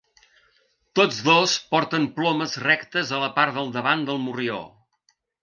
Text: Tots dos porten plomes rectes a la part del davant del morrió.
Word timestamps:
Tots 0.99 1.19
dos 1.27 1.53
porten 1.75 2.07
plomes 2.15 2.57
rectes 2.65 3.13
a 3.19 3.21
la 3.25 3.29
part 3.37 3.57
del 3.61 3.71
davant 3.77 4.09
del 4.09 4.21
morrió. 4.27 4.59